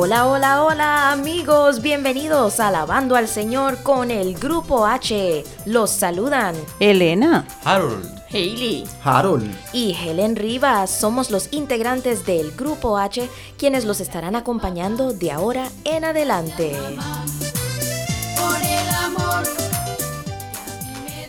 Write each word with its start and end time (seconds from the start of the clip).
Hola, 0.00 0.28
hola, 0.28 0.62
hola 0.62 1.10
amigos, 1.10 1.82
bienvenidos 1.82 2.60
a 2.60 2.68
Alabando 2.68 3.16
al 3.16 3.26
Señor 3.26 3.82
con 3.82 4.12
el 4.12 4.38
Grupo 4.38 4.86
H. 4.86 5.42
Los 5.66 5.90
saludan 5.90 6.54
Elena, 6.78 7.44
Harold, 7.64 8.08
Hailey, 8.30 8.84
Harold 9.02 9.52
y 9.72 9.94
Helen 9.94 10.36
Rivas. 10.36 10.90
Somos 10.90 11.32
los 11.32 11.52
integrantes 11.52 12.24
del 12.24 12.52
Grupo 12.52 12.96
H 12.96 13.28
quienes 13.58 13.84
los 13.84 13.98
estarán 13.98 14.36
acompañando 14.36 15.12
de 15.12 15.32
ahora 15.32 15.68
en 15.82 16.04
adelante. 16.04 16.76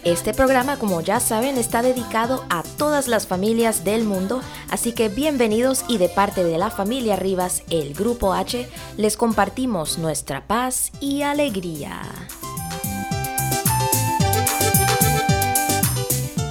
Este 0.04 0.34
programa, 0.34 0.77
como 0.77 1.02
ya 1.02 1.20
saben, 1.20 1.57
está 1.57 1.81
dedicado 1.81 2.45
a 2.49 2.63
todas 2.63 3.07
las 3.07 3.27
familias 3.27 3.84
del 3.84 4.05
mundo, 4.05 4.41
así 4.70 4.94
que 4.94 5.09
bienvenidos 5.09 5.84
y 5.88 5.98
de 5.98 6.09
parte 6.09 6.44
de 6.44 6.57
la 6.57 6.70
familia 6.70 7.16
Rivas, 7.16 7.63
el 7.70 7.94
Grupo 7.94 8.34
H, 8.34 8.67
les 8.98 9.17
compartimos 9.17 9.98
nuestra 9.98 10.48
paz 10.48 10.91
y 10.99 11.21
alegría. 11.21 12.02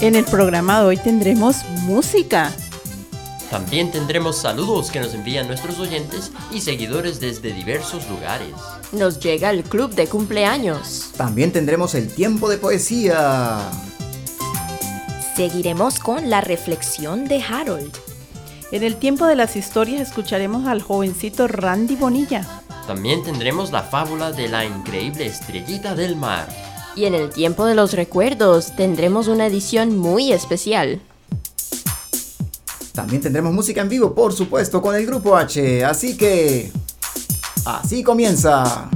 en 0.01 0.15
el 0.15 0.25
programa 0.25 0.81
de 0.81 0.87
hoy 0.87 0.97
tendremos 0.97 1.65
música. 1.83 2.53
También 3.51 3.91
tendremos 3.91 4.37
saludos 4.37 4.91
que 4.91 5.01
nos 5.01 5.15
envían 5.15 5.47
nuestros 5.47 5.79
oyentes 5.79 6.31
y 6.53 6.61
seguidores 6.61 7.19
desde 7.19 7.53
diversos 7.53 8.09
lugares. 8.11 8.53
nos 8.93 9.21
llega 9.21 9.51
el 9.51 9.65
club 9.65 9.95
de 9.95 10.07
cumpleaños. 10.07 11.11
También 11.17 11.53
tendremos 11.53 11.95
el 11.95 12.13
tiempo 12.13 12.49
de 12.49 12.59
poesía. 12.59 13.59
Seguiremos 15.35 15.99
con 15.99 16.29
la 16.29 16.41
reflexión 16.41 17.27
de 17.27 17.43
Harold. 17.43 17.93
En 18.71 18.83
el 18.83 18.97
tiempo 18.97 19.25
de 19.27 19.35
las 19.35 19.57
historias 19.57 20.03
escucharemos 20.09 20.67
al 20.67 20.83
jovencito 20.83 21.49
Randy 21.49 21.97
Bonilla. 21.97 22.47
También 22.87 23.23
tendremos 23.23 23.73
la 23.73 23.83
fábula 23.83 24.33
de 24.33 24.49
la 24.49 24.67
increíble 24.67 25.27
estrellita 25.27 25.95
del 25.95 26.17
mar. 26.17 26.49
Y 26.97 27.05
en 27.05 27.15
el 27.15 27.31
tiempo 27.31 27.65
de 27.65 27.75
los 27.75 27.93
recuerdos 27.93 28.75
tendremos 28.77 29.29
una 29.29 29.47
edición 29.47 29.97
muy 29.97 30.33
especial. 30.33 31.01
También 32.99 33.23
tendremos 33.23 33.53
música 33.53 33.81
en 33.81 33.89
vivo, 33.89 34.13
por 34.13 34.33
supuesto, 34.33 34.83
con 34.83 34.97
el 34.97 35.07
grupo 35.07 35.37
H. 35.37 35.85
Así 35.85 36.17
que... 36.17 36.73
Así 37.65 38.03
comienza. 38.03 38.91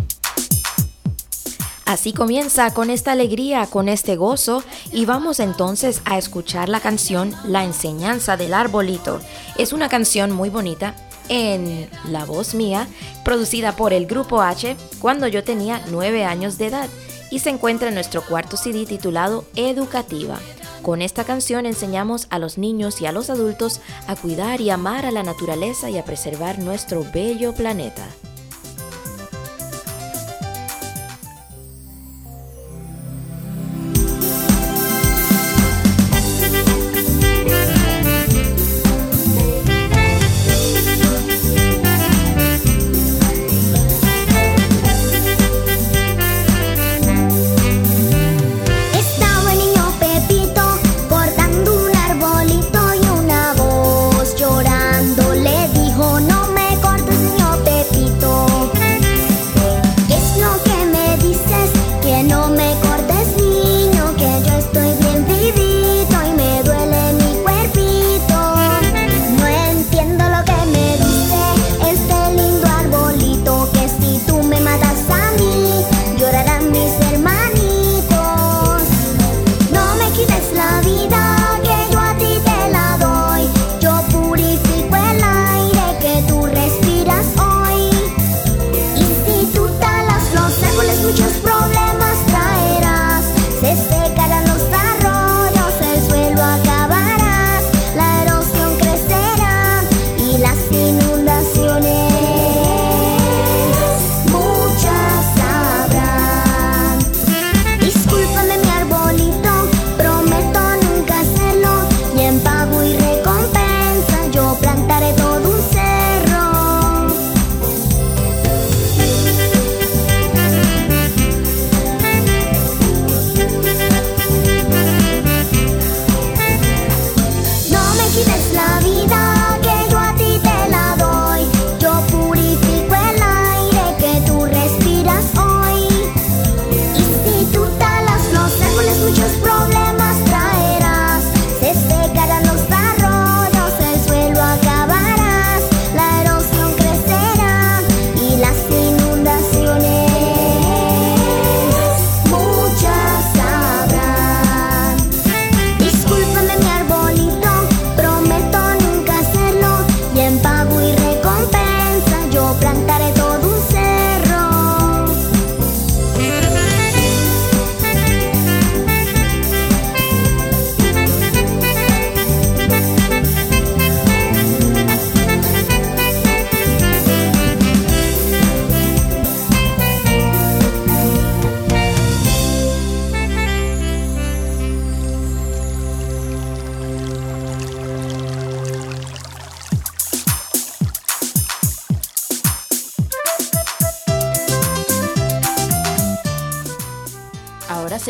Así 1.85 2.13
comienza 2.13 2.75
con 2.75 2.91
esta 2.91 3.13
alegría, 3.13 3.69
con 3.69 3.89
este 3.89 4.17
gozo 4.17 4.65
y 4.91 5.05
vamos 5.05 5.39
entonces 5.39 6.03
a 6.05 6.19
escuchar 6.19 6.69
la 6.69 6.81
canción 6.81 7.33
La 7.45 7.63
enseñanza 7.63 8.37
del 8.37 8.55
arbolito. 8.55 9.21
Es 9.57 9.73
una 9.73 9.89
canción 9.89 10.33
muy 10.33 10.51
bonita 10.51 10.97
en 11.29 11.89
la 12.09 12.25
voz 12.25 12.57
mía, 12.57 12.89
producida 13.25 13.77
por 13.77 13.93
el 13.93 14.07
grupo 14.07 14.43
H 14.43 14.77
cuando 14.99 15.29
yo 15.29 15.45
tenía 15.45 15.81
9 15.93 16.25
años 16.25 16.59
de 16.59 16.67
edad 16.67 16.89
y 17.31 17.39
se 17.39 17.51
encuentra 17.51 17.87
en 17.87 17.95
nuestro 17.95 18.27
cuarto 18.27 18.57
CD 18.57 18.85
titulado 18.85 19.45
Educativa. 19.55 20.41
Con 20.83 21.01
esta 21.01 21.23
canción 21.23 21.65
enseñamos 21.65 22.27
a 22.31 22.41
los 22.41 22.59
niños 22.59 23.01
y 23.01 23.07
a 23.07 23.13
los 23.13 23.31
adultos 23.31 23.81
a 24.09 24.17
cuidar 24.17 24.61
y 24.61 24.71
amar 24.71 25.07
a 25.07 25.13
la 25.13 25.23
naturaleza 25.23 25.89
y 25.91 25.97
a 25.97 26.05
preservar 26.05 26.59
nuestro 26.59 27.05
bello 27.15 27.55
planeta. 27.55 28.09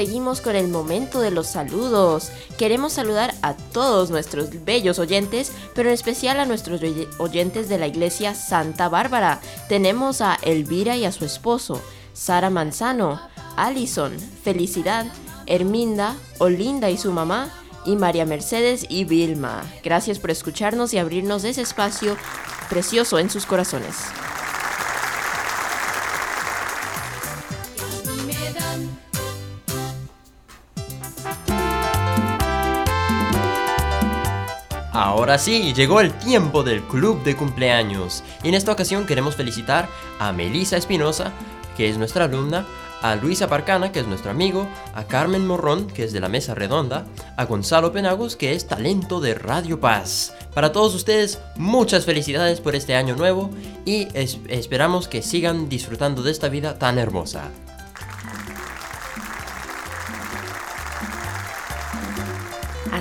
Seguimos 0.03 0.41
con 0.41 0.57
el 0.57 0.67
momento 0.67 1.21
de 1.21 1.31
los 1.31 1.47
saludos. 1.47 2.33
Queremos 2.59 2.95
saludar 2.95 3.35
a 3.41 3.55
todos 3.55 4.11
nuestros 4.11 4.65
bellos 4.65 4.99
oyentes, 4.99 5.53
pero 5.77 5.91
en 5.91 5.95
especial 5.95 6.41
a 6.41 6.45
nuestros 6.45 6.83
oye- 6.83 7.07
oyentes 7.19 7.69
de 7.69 7.79
la 7.79 7.87
iglesia 7.87 8.35
Santa 8.35 8.89
Bárbara. 8.89 9.41
Tenemos 9.69 10.21
a 10.21 10.41
Elvira 10.43 10.97
y 10.97 11.05
a 11.05 11.13
su 11.13 11.25
esposo, 11.25 11.81
Sara 12.15 12.51
Manzano, 12.51 13.21
Allison, 13.57 14.17
Felicidad, 14.43 15.07
Herminda, 15.47 16.17
Olinda 16.39 16.91
y 16.91 16.99
su 16.99 17.13
mamá, 17.13 17.53
y 17.85 17.95
María 17.95 18.27
Mercedes 18.27 18.85
y 18.89 19.05
Vilma. 19.05 19.63
Gracias 19.85 20.19
por 20.19 20.33
escucharnos 20.33 20.93
y 20.95 20.99
abrirnos 20.99 21.45
ese 21.45 21.63
espacio 21.63 22.17
precioso 22.69 23.21
en 23.21 23.31
sus 23.31 23.47
corazones. 23.47 23.95
Ahora 34.93 35.39
sí, 35.39 35.73
llegó 35.73 36.01
el 36.01 36.13
tiempo 36.13 36.63
del 36.63 36.83
club 36.83 37.23
de 37.25 37.35
cumpleaños. 37.35 38.23
Y 38.43 38.49
en 38.49 38.55
esta 38.55 38.73
ocasión 38.73 39.07
queremos 39.07 39.37
felicitar 39.37 39.89
a 40.19 40.33
Melisa 40.33 40.77
Espinosa, 40.77 41.33
que 41.77 41.89
es 41.89 41.97
nuestra 41.97 42.27
alumna, 42.27 42.67
a 43.01 43.17
Luisa 43.17 43.49
Parcana, 43.49 43.91
que 43.91 44.01
es 44.01 44.07
nuestro 44.07 44.31
amigo, 44.31 44.69
a 44.95 45.05
Carmen 45.05 45.47
Morrón, 45.47 45.87
que 45.89 46.05
es 46.05 46.13
de 46.13 46.21
la 46.21 46.29
Mesa 46.29 46.55
Redonda, 46.55 47.07
a 47.37 47.47
Gonzalo 47.47 47.91
Penagos, 47.91 48.37
que 48.37 48.53
es 48.53 48.69
talento 48.69 49.21
de 49.21 49.35
Radio 49.35 49.81
Paz. 49.81 50.35
Para 50.55 50.71
todos 50.73 50.95
ustedes, 50.95 51.41
muchas 51.57 52.05
felicidades 52.05 52.61
por 52.61 52.77
este 52.77 52.95
año 52.95 53.17
nuevo 53.17 53.51
y 53.87 54.07
es- 54.15 54.39
esperamos 54.49 55.09
que 55.09 55.23
sigan 55.23 55.69
disfrutando 55.69 56.23
de 56.23 56.31
esta 56.31 56.49
vida 56.49 56.79
tan 56.79 56.99
hermosa. 56.99 57.49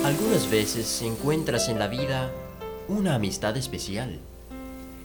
Algunas 0.05 0.51
veces 0.51 1.01
encuentras 1.01 1.71
en 1.71 1.79
la 1.79 1.89
vida 1.89 2.31
una 2.87 3.15
amistad 3.15 3.57
especial. 3.57 4.21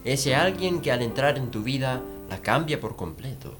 Ese 0.05 0.33
alguien 0.33 0.79
que 0.81 0.91
al 0.91 1.01
entrar 1.01 1.37
en 1.37 1.51
tu 1.51 1.61
vida 1.61 2.01
la 2.29 2.37
cambia 2.37 2.79
por 2.79 2.95
completo. 2.95 3.55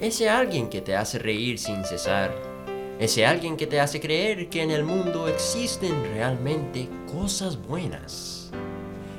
Ese 0.00 0.28
alguien 0.28 0.68
que 0.68 0.80
te 0.80 0.94
hace 0.94 1.18
reír 1.18 1.58
sin 1.58 1.84
cesar. 1.84 2.32
Ese 3.00 3.26
alguien 3.26 3.56
que 3.56 3.66
te 3.66 3.80
hace 3.80 4.00
creer 4.00 4.48
que 4.48 4.62
en 4.62 4.70
el 4.70 4.84
mundo 4.84 5.26
existen 5.26 6.02
realmente 6.14 6.88
cosas 7.12 7.56
buenas. 7.56 8.50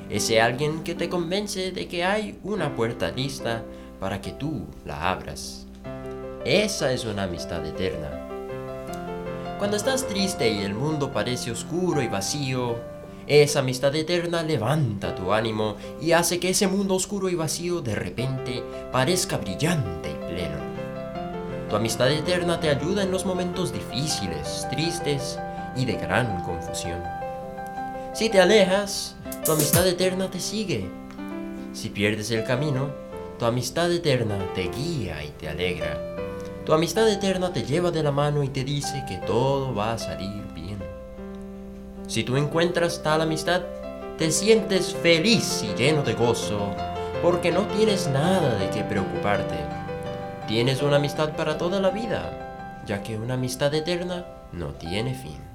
Ese 0.08 0.40
alguien 0.40 0.82
que 0.82 0.94
te 0.94 1.08
convence 1.08 1.70
de 1.70 1.86
que 1.86 2.04
hay 2.04 2.38
una 2.44 2.74
puerta 2.74 3.10
lista 3.10 3.62
para 4.00 4.20
que 4.20 4.32
tú 4.32 4.66
la 4.86 5.10
abras. 5.10 5.66
Esa 6.44 6.92
es 6.92 7.04
una 7.04 7.24
amistad 7.24 7.64
eterna. 7.66 8.26
Cuando 9.58 9.76
estás 9.76 10.08
triste 10.08 10.48
y 10.50 10.60
el 10.60 10.72
mundo 10.72 11.12
parece 11.12 11.50
oscuro 11.50 12.00
y 12.00 12.08
vacío, 12.08 12.78
esa 13.30 13.60
amistad 13.60 13.94
eterna 13.94 14.42
levanta 14.42 15.14
tu 15.14 15.32
ánimo 15.32 15.76
y 16.00 16.10
hace 16.10 16.40
que 16.40 16.50
ese 16.50 16.66
mundo 16.66 16.96
oscuro 16.96 17.28
y 17.28 17.36
vacío 17.36 17.80
de 17.80 17.94
repente 17.94 18.64
parezca 18.90 19.36
brillante 19.36 20.10
y 20.10 20.32
pleno. 20.32 20.58
Tu 21.68 21.76
amistad 21.76 22.10
eterna 22.10 22.58
te 22.58 22.70
ayuda 22.70 23.04
en 23.04 23.12
los 23.12 23.24
momentos 23.24 23.72
difíciles, 23.72 24.66
tristes 24.72 25.38
y 25.76 25.84
de 25.84 25.92
gran 25.92 26.42
confusión. 26.42 27.00
Si 28.12 28.28
te 28.28 28.40
alejas, 28.40 29.14
tu 29.44 29.52
amistad 29.52 29.86
eterna 29.86 30.28
te 30.28 30.40
sigue. 30.40 30.88
Si 31.72 31.90
pierdes 31.90 32.32
el 32.32 32.42
camino, 32.42 32.90
tu 33.38 33.44
amistad 33.44 33.92
eterna 33.92 34.36
te 34.56 34.68
guía 34.70 35.22
y 35.22 35.28
te 35.28 35.48
alegra. 35.48 36.16
Tu 36.66 36.72
amistad 36.72 37.08
eterna 37.08 37.52
te 37.52 37.62
lleva 37.62 37.92
de 37.92 38.02
la 38.02 38.10
mano 38.10 38.42
y 38.42 38.48
te 38.48 38.64
dice 38.64 39.04
que 39.08 39.18
todo 39.18 39.72
va 39.72 39.92
a 39.92 39.98
salir 39.98 40.42
bien. 40.52 40.69
Si 42.10 42.24
tú 42.24 42.36
encuentras 42.36 43.04
tal 43.04 43.20
amistad, 43.20 43.62
te 44.18 44.32
sientes 44.32 44.96
feliz 44.96 45.62
y 45.62 45.76
lleno 45.76 46.02
de 46.02 46.14
gozo, 46.14 46.74
porque 47.22 47.52
no 47.52 47.68
tienes 47.68 48.08
nada 48.08 48.56
de 48.56 48.68
qué 48.70 48.82
preocuparte. 48.82 49.54
Tienes 50.48 50.82
una 50.82 50.96
amistad 50.96 51.36
para 51.36 51.56
toda 51.56 51.78
la 51.78 51.90
vida, 51.90 52.82
ya 52.84 53.00
que 53.04 53.16
una 53.16 53.34
amistad 53.34 53.72
eterna 53.74 54.26
no 54.50 54.70
tiene 54.70 55.14
fin. 55.14 55.49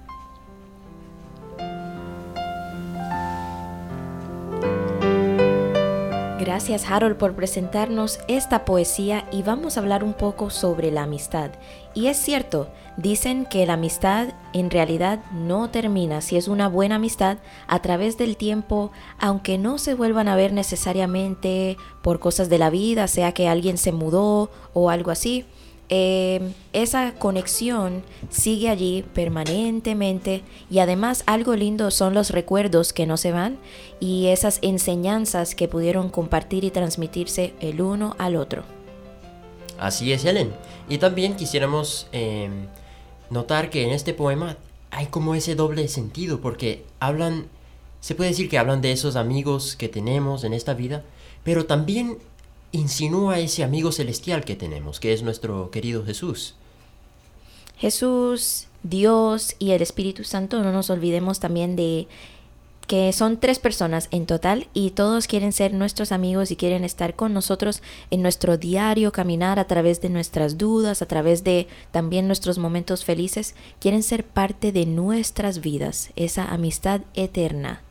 Gracias 6.56 6.90
Harold 6.90 7.18
por 7.18 7.36
presentarnos 7.36 8.20
esta 8.30 8.64
poesía 8.64 9.28
y 9.30 9.44
vamos 9.44 9.76
a 9.76 9.82
hablar 9.82 10.06
un 10.06 10.14
poco 10.14 10.50
sobre 10.50 10.90
la 10.90 11.04
amistad. 11.04 11.52
Y 11.94 12.08
es 12.08 12.16
cierto, 12.16 12.70
dicen 12.96 13.46
que 13.46 13.66
la 13.66 13.74
amistad 13.74 14.30
en 14.54 14.72
realidad 14.72 15.20
no 15.34 15.70
termina 15.70 16.22
si 16.22 16.38
es 16.38 16.48
una 16.48 16.70
buena 16.70 16.96
amistad 16.96 17.40
a 17.68 17.82
través 17.82 18.18
del 18.18 18.38
tiempo, 18.38 18.94
aunque 19.20 19.58
no 19.58 19.78
se 19.78 19.96
vuelvan 19.96 20.30
a 20.30 20.38
ver 20.38 20.54
necesariamente 20.54 21.76
por 22.02 22.22
cosas 22.22 22.48
de 22.48 22.58
la 22.58 22.70
vida, 22.70 23.10
sea 23.10 23.34
que 23.34 23.50
alguien 23.50 23.78
se 23.78 23.92
mudó 23.92 24.50
o 24.72 24.90
algo 24.90 25.12
así. 25.12 25.46
Eh, 25.90 26.42
esa 26.74 27.14
conexión 27.14 28.04
sigue 28.30 28.70
allí 28.70 29.04
permanentemente 29.14 30.42
y 30.70 30.80
además 30.80 31.24
algo 31.28 31.56
lindo 31.56 31.92
son 31.92 32.14
los 32.14 32.32
recuerdos 32.32 32.92
que 32.92 33.06
no 33.06 33.18
se 33.18 33.32
van 33.32 33.58
y 34.00 34.28
esas 34.28 34.60
enseñanzas 34.62 35.54
que 35.54 35.68
pudieron 35.68 36.10
compartir 36.10 36.64
y 36.64 36.72
transmitirse 36.72 37.54
el 37.60 37.82
uno 37.82 38.16
al 38.18 38.36
otro. 38.36 38.64
Así 39.78 40.12
es, 40.12 40.26
Helen. 40.26 40.52
Y 40.90 40.98
también 40.98 41.36
quisiéramos 41.36 42.08
eh, 42.12 42.50
notar 43.30 43.70
que 43.70 43.84
en 43.84 43.92
este 43.92 44.14
poema 44.14 44.58
hay 44.92 45.08
como 45.08 45.36
ese 45.36 45.56
doble 45.56 45.88
sentido, 45.88 46.40
porque 46.40 46.86
hablan, 47.00 47.48
se 48.00 48.16
puede 48.16 48.30
decir 48.30 48.50
que 48.50 48.58
hablan 48.58 48.82
de 48.82 48.92
esos 48.92 49.16
amigos 49.16 49.76
que 49.76 49.90
tenemos 49.90 50.44
en 50.44 50.54
esta 50.54 50.74
vida, 50.74 51.04
pero 51.44 51.66
también 51.66 52.18
insinúa 52.76 53.40
ese 53.40 53.64
amigo 53.64 53.92
celestial 53.92 54.46
que 54.46 54.56
tenemos, 54.56 55.00
que 55.00 55.14
es 55.14 55.24
nuestro 55.24 55.72
querido 55.72 56.06
Jesús. 56.06 56.56
Jesús, 57.78 58.68
Dios 58.84 59.56
y 59.60 59.72
el 59.72 59.82
Espíritu 59.82 60.24
Santo, 60.24 60.64
no 60.64 60.72
nos 60.72 60.90
olvidemos 60.90 61.40
también 61.40 61.76
de 61.76 62.08
que 62.88 63.12
son 63.14 63.40
tres 63.40 63.60
personas 63.60 64.08
en 64.12 64.26
total 64.26 64.68
y 64.74 64.92
todos 64.92 65.28
quieren 65.28 65.52
ser 65.52 65.74
nuestros 65.74 66.12
amigos 66.12 66.52
y 66.52 66.56
quieren 66.56 66.84
estar 66.84 67.16
con 67.16 67.34
nosotros 67.34 67.82
en 68.12 68.22
nuestro 68.22 68.58
diario 68.58 69.12
caminar 69.12 69.60
a 69.60 69.66
través 69.66 70.02
de 70.02 70.10
nuestras 70.10 70.58
dudas, 70.58 71.02
a 71.02 71.08
través 71.08 71.44
de 71.44 71.68
también 71.92 72.28
nuestros 72.28 72.60
momentos 72.60 73.04
felices, 73.04 73.56
quieren 73.80 74.04
ser 74.04 74.24
parte 74.24 74.72
de 74.72 74.86
nuestras 74.86 75.62
vidas, 75.62 76.12
esa 76.16 76.46
amistad 76.46 77.02
eterna. 77.16 77.82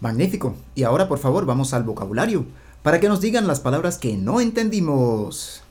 Magnífico. 0.00 0.54
Y 0.74 0.82
ahora, 0.82 1.08
por 1.08 1.18
favor, 1.18 1.46
vamos 1.46 1.72
al 1.72 1.84
vocabulario, 1.84 2.44
para 2.84 3.00
que 3.00 3.08
nos 3.08 3.22
digan 3.22 3.46
las 3.46 3.60
palabras 3.60 3.96
que 3.96 4.14
no 4.18 4.42
entendimos. 4.42 5.62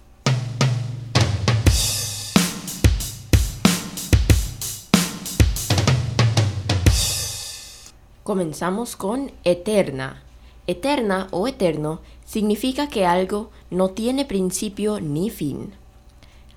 Comenzamos 8.24 8.96
con 8.96 9.32
eterna. 9.44 10.24
Eterna 10.66 11.28
o 11.30 11.48
eterno 11.48 12.02
significa 12.26 12.88
que 12.88 13.06
algo 13.06 13.52
no 13.70 13.90
tiene 13.90 14.26
principio 14.26 15.00
ni 15.00 15.30
fin. 15.30 15.72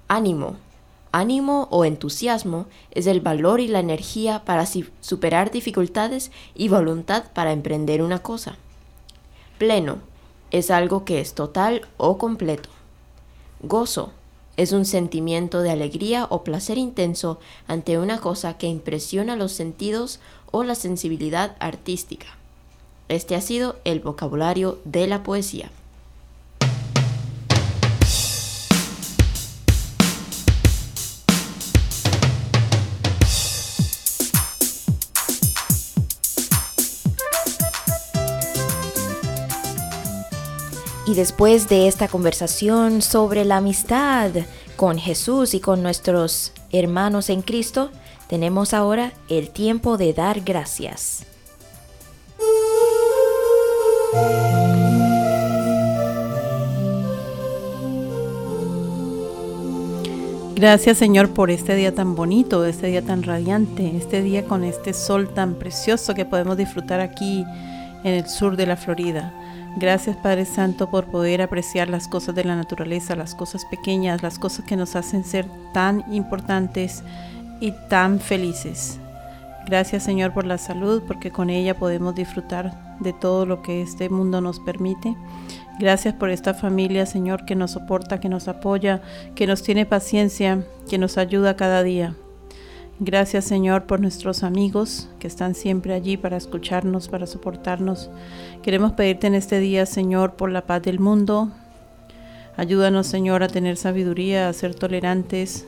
Ánimo. 0.09 0.57
Ánimo 1.13 1.69
o 1.71 1.85
entusiasmo 1.85 2.65
es 2.93 3.07
el 3.07 3.21
valor 3.21 3.61
y 3.61 3.69
la 3.69 3.81
energía 3.81 4.43
para 4.47 4.65
superar 4.65 5.51
dificultades 5.51 6.31
y 6.55 6.69
voluntad 6.69 7.25
para 7.35 7.53
emprender 7.53 8.01
una 8.01 8.21
cosa. 8.21 8.57
Pleno 9.59 10.16
es 10.51 10.71
algo 10.71 11.05
que 11.05 11.21
es 11.21 11.35
total 11.35 11.87
o 11.97 12.19
completo. 12.19 12.69
Gozo 13.63 14.13
es 14.57 14.73
un 14.73 14.85
sentimiento 14.85 15.61
de 15.61 15.71
alegría 15.71 16.27
o 16.31 16.43
placer 16.43 16.79
intenso 16.79 17.39
ante 17.67 17.99
una 17.99 18.19
cosa 18.19 18.57
que 18.57 18.67
impresiona 18.67 19.37
los 19.37 19.53
sentidos 19.53 20.21
o 20.51 20.65
la 20.65 20.75
sensibilidad 20.75 21.57
artística. 21.59 22.27
Este 23.09 23.37
ha 23.37 23.41
sido 23.41 23.77
el 23.85 24.01
vocabulario 24.01 24.79
de 24.85 25.07
la 25.07 25.23
poesía. 25.23 25.71
Y 41.07 41.15
después 41.15 41.69
de 41.69 41.87
esta 41.87 42.09
conversación 42.09 43.01
sobre 43.01 43.45
la 43.45 43.59
amistad 43.59 44.33
con 44.75 44.99
Jesús 44.99 45.55
y 45.55 45.61
con 45.61 45.81
nuestros 45.81 46.53
hermanos 46.73 47.31
en 47.31 47.43
Cristo, 47.43 47.91
tenemos 48.29 48.75
ahora 48.75 49.13
el 49.29 49.51
tiempo 49.51 49.99
de 49.99 50.13
dar 50.13 50.41
gracias. 50.41 51.25
Gracias 60.57 60.99
Señor 60.99 61.31
por 61.31 61.51
este 61.51 61.77
día 61.77 61.95
tan 61.95 62.17
bonito, 62.17 62.65
este 62.65 62.89
día 62.89 63.03
tan 63.03 63.23
radiante, 63.23 63.97
este 63.97 64.23
día 64.23 64.45
con 64.47 64.65
este 64.65 64.93
sol 64.93 65.29
tan 65.33 65.55
precioso 65.55 66.15
que 66.15 66.25
podemos 66.25 66.57
disfrutar 66.57 66.99
aquí 66.99 67.45
en 68.03 68.15
el 68.15 68.29
sur 68.29 68.57
de 68.57 68.67
la 68.67 68.77
Florida. 68.77 69.46
Gracias 69.79 70.17
Padre 70.17 70.47
Santo 70.47 70.89
por 70.89 71.05
poder 71.05 71.43
apreciar 71.43 71.91
las 71.91 72.09
cosas 72.09 72.35
de 72.35 72.45
la 72.45 72.57
naturaleza, 72.57 73.15
las 73.15 73.35
cosas 73.35 73.67
pequeñas, 73.67 74.23
las 74.23 74.39
cosas 74.39 74.65
que 74.65 74.75
nos 74.75 74.97
hacen 74.97 75.23
ser 75.23 75.47
tan 75.75 76.03
importantes 76.11 77.03
y 77.61 77.73
tan 77.91 78.19
felices. 78.19 78.99
Gracias 79.67 80.03
Señor 80.03 80.33
por 80.33 80.47
la 80.47 80.57
salud, 80.57 81.03
porque 81.07 81.31
con 81.31 81.51
ella 81.51 81.79
podemos 81.79 82.15
disfrutar 82.15 82.97
de 83.01 83.13
todo 83.13 83.45
lo 83.45 83.61
que 83.61 83.83
este 83.83 84.09
mundo 84.09 84.41
nos 84.41 84.61
permite. 84.61 85.15
Gracias 85.79 86.15
por 86.15 86.31
esta 86.31 86.55
familia, 86.55 87.05
Señor, 87.05 87.45
que 87.45 87.55
nos 87.55 87.73
soporta, 87.73 88.19
que 88.19 88.31
nos 88.31 88.49
apoya, 88.49 89.03
que 89.35 89.47
nos 89.47 89.63
tiene 89.63 89.85
paciencia, 89.85 90.65
que 90.89 90.97
nos 90.97 91.19
ayuda 91.19 91.57
cada 91.57 91.83
día. 91.83 92.15
Gracias 92.99 93.45
Señor 93.45 93.85
por 93.85 94.01
nuestros 94.01 94.43
amigos 94.43 95.09
que 95.19 95.27
están 95.27 95.55
siempre 95.55 95.93
allí 95.93 96.17
para 96.17 96.39
escucharnos, 96.39 97.09
para 97.09 97.27
soportarnos. 97.27 98.09
Queremos 98.63 98.93
pedirte 98.93 99.27
en 99.27 99.35
este 99.35 99.61
día 99.61 99.85
Señor 99.85 100.35
por 100.35 100.51
la 100.51 100.63
paz 100.63 100.83
del 100.83 100.99
mundo. 100.99 101.51
Ayúdanos 102.57 103.07
Señor 103.07 103.43
a 103.43 103.49
tener 103.49 103.77
sabiduría, 103.77 104.49
a 104.49 104.53
ser 104.55 104.75
tolerantes. 104.75 105.67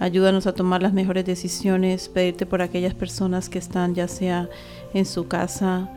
Ayúdanos 0.00 0.46
a 0.46 0.54
tomar 0.54 0.82
las 0.82 0.94
mejores 0.94 1.26
decisiones. 1.26 2.08
Pedirte 2.08 2.46
por 2.46 2.62
aquellas 2.62 2.94
personas 2.94 3.50
que 3.50 3.58
están 3.58 3.94
ya 3.94 4.08
sea 4.08 4.48
en 4.94 5.04
su 5.04 5.28
casa 5.28 5.90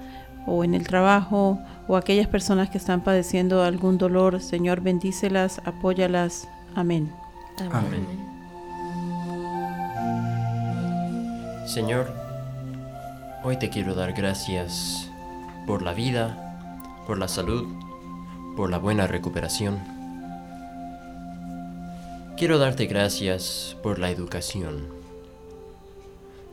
o 0.45 0.65
en 0.65 0.73
el 0.73 0.85
trabajo 0.85 1.57
o 1.87 1.95
aquellas 1.95 2.27
personas 2.27 2.69
que 2.69 2.77
están 2.77 3.01
padeciendo 3.01 3.63
algún 3.63 3.97
dolor. 3.97 4.41
Señor, 4.41 4.81
bendícelas, 4.81 5.61
apóyalas. 5.65 6.49
Amén. 6.75 7.09
Amén. 7.71 8.36
Señor, 11.67 12.13
hoy 13.43 13.59
te 13.59 13.69
quiero 13.69 13.93
dar 13.93 14.13
gracias 14.13 15.09
por 15.67 15.81
la 15.81 15.93
vida, 15.93 17.03
por 17.05 17.17
la 17.17 17.27
salud, 17.27 17.67
por 18.55 18.69
la 18.69 18.77
buena 18.77 19.05
recuperación. 19.05 19.77
Quiero 22.37 22.57
darte 22.57 22.85
gracias 22.85 23.75
por 23.83 23.99
la 23.99 24.09
educación, 24.09 24.87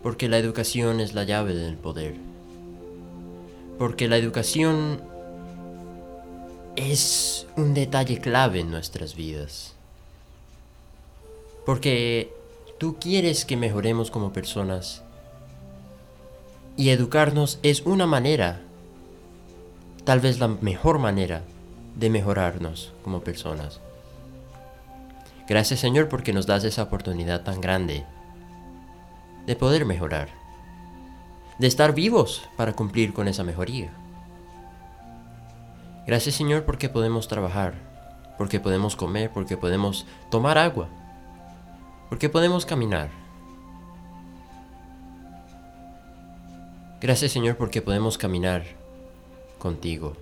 porque 0.02 0.28
la 0.28 0.38
educación 0.38 0.98
es 0.98 1.14
la 1.14 1.22
llave 1.22 1.54
del 1.54 1.76
poder, 1.76 2.16
porque 3.78 4.08
la 4.08 4.16
educación 4.16 5.00
es 6.74 7.46
un 7.56 7.72
detalle 7.72 8.18
clave 8.18 8.58
en 8.58 8.72
nuestras 8.72 9.14
vidas, 9.14 9.74
porque 11.64 12.32
tú 12.78 12.96
quieres 12.98 13.44
que 13.44 13.56
mejoremos 13.56 14.10
como 14.10 14.32
personas 14.32 15.03
y 16.76 16.90
educarnos 16.90 17.58
es 17.62 17.82
una 17.82 18.06
manera, 18.06 18.60
tal 20.04 20.20
vez 20.20 20.38
la 20.38 20.48
mejor 20.48 20.98
manera, 20.98 21.42
de 21.94 22.10
mejorarnos 22.10 22.92
como 23.04 23.20
personas. 23.20 23.80
Gracias 25.48 25.80
Señor 25.80 26.08
porque 26.08 26.32
nos 26.32 26.46
das 26.46 26.64
esa 26.64 26.82
oportunidad 26.82 27.42
tan 27.42 27.60
grande 27.60 28.04
de 29.46 29.56
poder 29.56 29.84
mejorar, 29.84 30.28
de 31.58 31.66
estar 31.66 31.94
vivos 31.94 32.48
para 32.56 32.72
cumplir 32.72 33.12
con 33.12 33.28
esa 33.28 33.44
mejoría. 33.44 33.92
Gracias 36.06 36.34
Señor 36.34 36.64
porque 36.64 36.88
podemos 36.88 37.28
trabajar, 37.28 37.74
porque 38.36 38.58
podemos 38.58 38.96
comer, 38.96 39.30
porque 39.32 39.56
podemos 39.56 40.06
tomar 40.30 40.58
agua, 40.58 40.88
porque 42.08 42.28
podemos 42.28 42.66
caminar 42.66 43.23
Gracias 47.04 47.32
Señor 47.32 47.58
porque 47.58 47.82
podemos 47.82 48.16
caminar 48.16 48.62
contigo 49.58 50.14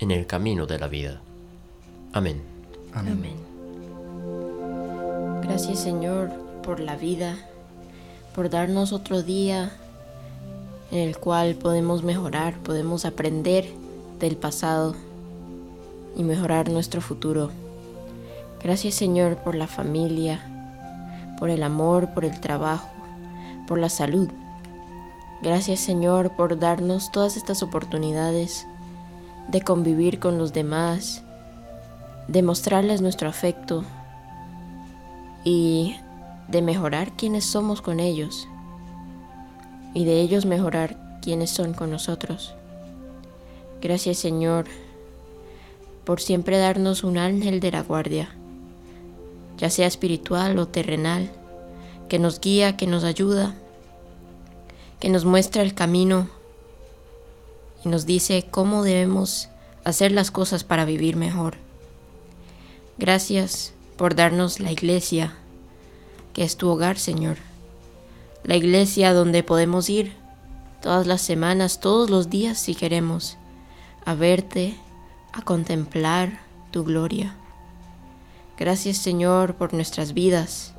en 0.00 0.10
el 0.10 0.26
camino 0.26 0.66
de 0.66 0.80
la 0.80 0.88
vida. 0.88 1.20
Amén. 2.12 2.42
Amén. 2.92 3.36
Gracias 5.44 5.78
Señor 5.78 6.32
por 6.64 6.80
la 6.80 6.96
vida, 6.96 7.36
por 8.34 8.50
darnos 8.50 8.92
otro 8.92 9.22
día 9.22 9.70
en 10.90 10.98
el 10.98 11.18
cual 11.18 11.54
podemos 11.54 12.02
mejorar, 12.02 12.58
podemos 12.58 13.04
aprender 13.04 13.64
del 14.18 14.36
pasado 14.36 14.96
y 16.16 16.24
mejorar 16.24 16.68
nuestro 16.68 17.00
futuro. 17.00 17.52
Gracias 18.60 18.96
Señor 18.96 19.36
por 19.36 19.54
la 19.54 19.68
familia, 19.68 20.40
por 21.38 21.48
el 21.48 21.62
amor, 21.62 22.12
por 22.12 22.24
el 22.24 22.40
trabajo, 22.40 22.90
por 23.68 23.78
la 23.78 23.88
salud. 23.88 24.28
Gracias 25.40 25.78
Señor 25.78 26.32
por 26.32 26.58
darnos 26.58 27.12
todas 27.12 27.36
estas 27.36 27.62
oportunidades 27.62 28.66
de 29.46 29.60
convivir 29.60 30.18
con 30.18 30.36
los 30.36 30.52
demás, 30.52 31.22
de 32.26 32.42
mostrarles 32.42 33.00
nuestro 33.00 33.28
afecto 33.28 33.84
y 35.44 35.96
de 36.48 36.60
mejorar 36.60 37.12
quienes 37.12 37.44
somos 37.44 37.82
con 37.82 38.00
ellos 38.00 38.48
y 39.94 40.04
de 40.04 40.20
ellos 40.20 40.44
mejorar 40.44 41.20
quienes 41.22 41.50
son 41.50 41.72
con 41.72 41.90
nosotros. 41.90 42.54
Gracias 43.80 44.18
Señor 44.18 44.66
por 46.04 46.20
siempre 46.20 46.58
darnos 46.58 47.04
un 47.04 47.16
ángel 47.16 47.60
de 47.60 47.70
la 47.70 47.82
guardia, 47.82 48.34
ya 49.56 49.70
sea 49.70 49.86
espiritual 49.86 50.58
o 50.58 50.66
terrenal, 50.66 51.30
que 52.08 52.18
nos 52.18 52.40
guía, 52.40 52.76
que 52.76 52.88
nos 52.88 53.04
ayuda 53.04 53.54
que 55.00 55.08
nos 55.08 55.24
muestra 55.24 55.62
el 55.62 55.74
camino 55.74 56.28
y 57.84 57.88
nos 57.88 58.06
dice 58.06 58.46
cómo 58.50 58.82
debemos 58.82 59.48
hacer 59.84 60.12
las 60.12 60.30
cosas 60.30 60.64
para 60.64 60.84
vivir 60.84 61.16
mejor. 61.16 61.56
Gracias 62.98 63.72
por 63.96 64.14
darnos 64.14 64.60
la 64.60 64.72
iglesia, 64.72 65.34
que 66.32 66.44
es 66.44 66.56
tu 66.56 66.68
hogar, 66.68 66.98
Señor. 66.98 67.38
La 68.44 68.56
iglesia 68.56 69.12
donde 69.12 69.42
podemos 69.42 69.88
ir 69.88 70.14
todas 70.82 71.06
las 71.06 71.20
semanas, 71.20 71.80
todos 71.80 72.10
los 72.10 72.30
días 72.30 72.58
si 72.58 72.74
queremos, 72.74 73.36
a 74.04 74.14
verte, 74.14 74.76
a 75.32 75.42
contemplar 75.42 76.40
tu 76.70 76.84
gloria. 76.84 77.34
Gracias, 78.56 78.96
Señor, 78.96 79.54
por 79.54 79.72
nuestras 79.74 80.14
vidas 80.14 80.74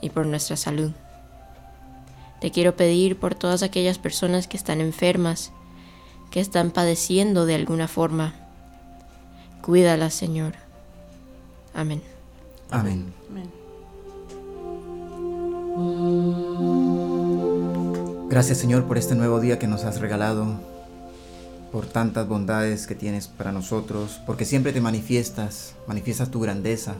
y 0.00 0.10
por 0.10 0.26
nuestra 0.26 0.56
salud. 0.56 0.92
Te 2.44 2.50
quiero 2.50 2.76
pedir 2.76 3.16
por 3.18 3.34
todas 3.34 3.62
aquellas 3.62 3.96
personas 3.96 4.48
que 4.48 4.58
están 4.58 4.82
enfermas, 4.82 5.50
que 6.30 6.40
están 6.40 6.72
padeciendo 6.72 7.46
de 7.46 7.54
alguna 7.54 7.88
forma. 7.88 8.34
Cuídalas, 9.62 10.12
Señor. 10.12 10.52
Amén. 11.72 12.02
Amén. 12.70 13.06
Gracias 18.28 18.58
Señor 18.58 18.84
por 18.84 18.98
este 18.98 19.14
nuevo 19.14 19.40
día 19.40 19.58
que 19.58 19.66
nos 19.66 19.84
has 19.84 20.02
regalado, 20.02 20.60
por 21.72 21.86
tantas 21.86 22.28
bondades 22.28 22.86
que 22.86 22.94
tienes 22.94 23.26
para 23.26 23.52
nosotros, 23.52 24.20
porque 24.26 24.44
siempre 24.44 24.74
te 24.74 24.82
manifiestas, 24.82 25.76
manifiestas 25.86 26.30
tu 26.30 26.40
grandeza, 26.40 26.96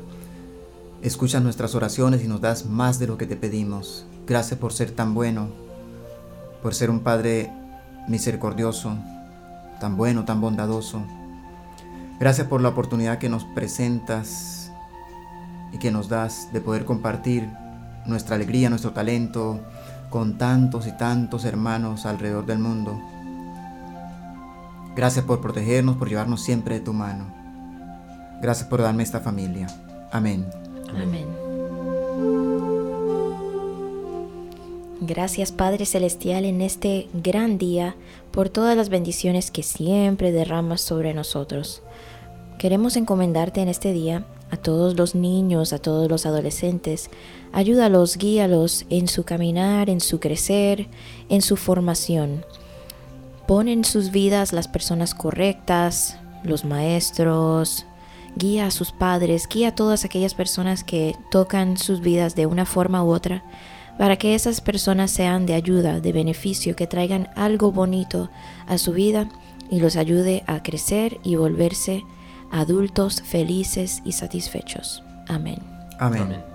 Escuchas 1.04 1.42
nuestras 1.42 1.75
oraciones 1.75 2.25
y 2.25 2.28
nos 2.28 2.40
das 2.40 2.64
más 2.64 2.99
de 2.99 3.06
lo 3.06 3.18
que 3.18 3.26
te 3.26 3.37
pedimos. 3.37 4.06
Gracias 4.26 4.58
por 4.58 4.73
ser 4.73 4.90
tan 4.90 5.12
bueno, 5.12 5.49
por 6.62 6.75
ser 6.75 6.88
un 6.88 7.00
Padre 7.00 7.52
misericordioso, 8.08 8.96
tan 9.80 9.99
bueno, 9.99 10.25
tan 10.25 10.40
bondadoso. 10.40 11.02
Gracias 12.18 12.46
por 12.46 12.62
la 12.62 12.70
oportunidad 12.70 13.18
que 13.18 13.28
nos 13.28 13.44
presentas 13.44 14.73
y 15.75 15.78
que 15.78 15.90
nos 15.90 16.08
das 16.08 16.49
de 16.54 16.62
poder 16.62 16.87
compartir 16.87 17.50
nuestra 18.06 18.37
alegría, 18.37 18.70
nuestro 18.70 18.92
talento 18.92 19.61
con 20.08 20.38
tantos 20.38 20.87
y 20.87 20.92
tantos 20.92 21.44
hermanos 21.44 22.06
alrededor 22.06 22.46
del 22.46 22.61
mundo. 22.61 22.99
Gracias 24.96 25.26
por 25.26 25.42
protegernos, 25.42 25.96
por 25.96 26.08
llevarnos 26.08 26.42
siempre 26.42 26.76
de 26.76 26.80
tu 26.80 26.94
mano. 26.94 27.26
Gracias 28.40 28.66
por 28.66 28.80
darme 28.80 29.02
esta 29.02 29.20
familia. 29.20 29.66
Amén. 30.11 30.63
Amén. 31.01 31.27
Gracias 35.01 35.53
Padre 35.53 35.85
Celestial 35.85 36.45
en 36.45 36.63
este 36.63 37.09
gran 37.13 37.59
día 37.59 37.95
por 38.31 38.49
todas 38.49 38.77
las 38.77 38.89
bendiciones 38.89 39.51
que 39.51 39.63
siempre 39.63 40.33
derramas 40.33 40.81
sobre 40.81 41.13
nosotros. 41.13 41.83
Queremos 42.59 42.97
encomendarte 42.97 43.61
en 43.61 43.69
este 43.69 43.93
día 43.93 44.25
a 44.51 44.57
todos 44.57 44.97
los 44.97 45.15
niños, 45.15 45.73
a 45.73 45.79
todos 45.79 46.09
los 46.09 46.27
adolescentes. 46.27 47.11
Ayúdalos, 47.53 48.17
guíalos 48.17 48.87
en 48.89 49.09
su 49.09 49.25
caminar, 49.25 49.91
en 49.91 50.01
su 50.01 50.21
crecer, 50.21 50.87
en 51.29 51.43
su 51.43 51.57
formación. 51.57 52.45
Pon 53.47 53.69
en 53.69 53.85
sus 53.85 54.11
vidas 54.11 54.53
las 54.53 54.69
personas 54.69 55.15
correctas, 55.15 56.19
los 56.45 56.65
maestros, 56.65 57.85
guía 58.37 58.67
a 58.67 58.71
sus 58.71 58.93
padres, 58.93 59.49
guía 59.49 59.69
a 59.69 59.75
todas 59.75 60.05
aquellas 60.05 60.35
personas 60.35 60.85
que 60.85 61.17
tocan 61.31 61.76
sus 61.76 62.00
vidas 62.00 62.35
de 62.35 62.47
una 62.47 62.67
forma 62.67 63.05
u 63.05 63.09
otra, 63.09 63.45
para 63.99 64.17
que 64.17 64.35
esas 64.35 64.61
personas 64.61 65.11
sean 65.11 65.47
de 65.47 65.55
ayuda, 65.55 66.00
de 66.00 66.12
beneficio, 66.12 66.75
que 66.75 66.87
traigan 66.87 67.29
algo 67.37 67.71
bonito 67.71 68.31
a 68.67 68.79
su 68.79 68.93
vida 68.93 69.29
y 69.71 69.81
los 69.81 69.97
ayude 69.97 70.43
a 70.47 70.62
crecer 70.62 71.19
y 71.23 71.37
volverse 71.37 72.03
adultos 72.50 73.23
felices 73.23 74.03
y 74.05 74.12
satisfechos. 74.12 75.03
Amén. 75.29 75.59
Amén. 75.99 76.23
Amén. 76.23 76.53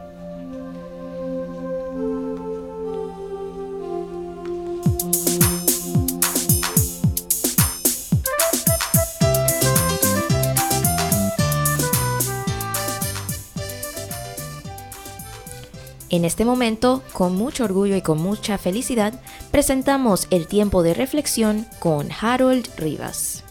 En 16.11 16.25
este 16.25 16.43
momento, 16.43 17.03
con 17.13 17.35
mucho 17.35 17.65
orgullo 17.65 17.95
y 17.95 18.01
con 18.01 18.19
mucha 18.19 18.57
felicidad, 18.57 19.21
presentamos 19.51 20.25
el 20.31 20.47
tiempo 20.47 20.81
de 20.81 20.95
reflexión 20.95 21.67
con 21.77 22.09
Harold 22.11 22.67
Rivas. 22.77 23.43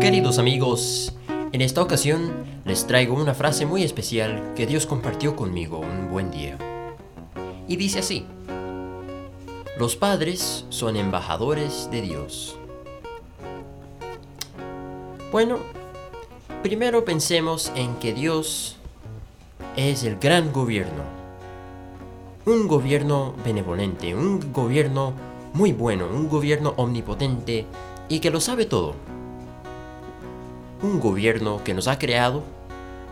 Queridos 0.00 0.38
amigos, 0.38 1.14
en 1.52 1.60
esta 1.60 1.82
ocasión 1.82 2.46
les 2.64 2.86
traigo 2.86 3.14
una 3.14 3.34
frase 3.34 3.66
muy 3.66 3.82
especial 3.82 4.54
que 4.56 4.66
Dios 4.66 4.86
compartió 4.86 5.36
conmigo 5.36 5.80
un 5.80 6.10
buen 6.10 6.30
día. 6.30 6.56
Y 7.68 7.76
dice 7.76 7.98
así, 7.98 8.24
los 9.78 9.96
padres 9.96 10.64
son 10.70 10.96
embajadores 10.96 11.90
de 11.90 12.00
Dios. 12.00 12.56
Bueno, 15.36 15.58
primero 16.62 17.04
pensemos 17.04 17.70
en 17.74 17.96
que 17.96 18.14
Dios 18.14 18.78
es 19.76 20.02
el 20.02 20.16
gran 20.16 20.50
gobierno. 20.50 21.02
Un 22.46 22.66
gobierno 22.66 23.34
benevolente, 23.44 24.14
un 24.14 24.50
gobierno 24.50 25.12
muy 25.52 25.74
bueno, 25.74 26.06
un 26.06 26.30
gobierno 26.30 26.72
omnipotente 26.78 27.66
y 28.08 28.20
que 28.20 28.30
lo 28.30 28.40
sabe 28.40 28.64
todo. 28.64 28.94
Un 30.80 31.00
gobierno 31.00 31.62
que 31.62 31.74
nos 31.74 31.86
ha 31.86 31.98
creado 31.98 32.42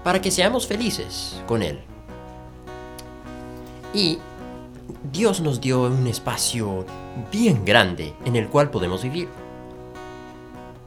para 0.03 0.23
que 0.23 0.31
seamos 0.31 0.67
felices 0.67 1.43
con 1.47 1.63
Él. 1.63 1.81
Y 3.93 4.19
Dios 5.13 5.43
nos 5.43 5.61
dio 5.61 5.83
un 5.83 6.07
espacio 6.07 6.87
bien 7.31 7.67
grande 7.67 8.15
en 8.25 8.37
el 8.37 8.49
cual 8.49 8.71
podemos 8.71 9.03
vivir. 9.03 9.44